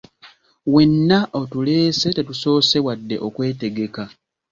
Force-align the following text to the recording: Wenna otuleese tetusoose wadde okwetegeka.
Wenna 0.73 1.19
otuleese 1.39 2.07
tetusoose 2.15 2.77
wadde 2.85 3.15
okwetegeka. 3.27 4.03